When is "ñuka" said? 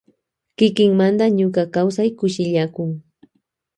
1.37-1.63